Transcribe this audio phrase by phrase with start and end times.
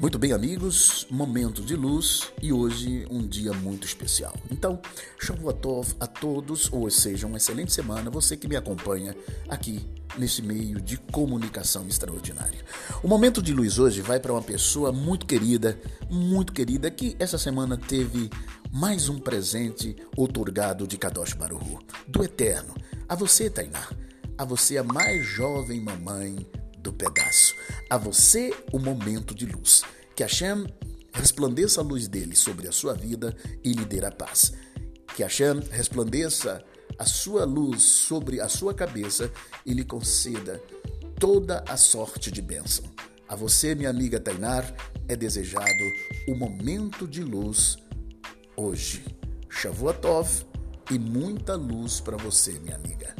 [0.00, 4.34] Muito bem, amigos, momento de luz e hoje um dia muito especial.
[4.50, 4.80] Então,
[5.18, 9.14] Shavuotov a todos, ou seja, uma excelente semana, você que me acompanha
[9.46, 9.86] aqui
[10.16, 12.64] nesse meio de comunicação extraordinária.
[13.02, 15.78] O momento de luz hoje vai para uma pessoa muito querida,
[16.08, 18.30] muito querida, que essa semana teve
[18.72, 21.78] mais um presente otorgado de Kadosh Baruhu,
[22.08, 22.74] do Eterno.
[23.06, 23.86] A você, Tainá,
[24.38, 26.46] a você a mais jovem mamãe
[26.80, 27.54] do pedaço.
[27.88, 29.82] A você o momento de luz.
[30.14, 30.66] Que Hashem
[31.12, 34.52] resplandeça a luz dele sobre a sua vida e lhe dê a paz.
[35.14, 36.64] Que Hashem resplandeça
[36.98, 39.30] a sua luz sobre a sua cabeça
[39.64, 40.62] e lhe conceda
[41.18, 42.84] toda a sorte de bênção.
[43.28, 44.74] A você, minha amiga Tainar,
[45.08, 45.84] é desejado
[46.28, 47.76] o momento de luz
[48.56, 49.04] hoje.
[49.48, 50.44] Shavuotov
[50.90, 53.14] e muita luz para você, minha amiga.